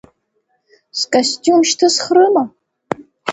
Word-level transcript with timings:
Скостиум 0.99 1.61
шьҭысхрыма? 1.67 2.43